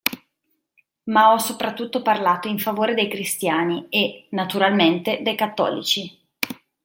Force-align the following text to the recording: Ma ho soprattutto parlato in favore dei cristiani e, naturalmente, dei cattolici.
Ma 1.03 1.31
ho 1.31 1.37
soprattutto 1.37 2.01
parlato 2.01 2.47
in 2.47 2.57
favore 2.57 2.95
dei 2.95 3.07
cristiani 3.07 3.85
e, 3.89 4.25
naturalmente, 4.31 5.19
dei 5.21 5.35
cattolici. 5.35 6.19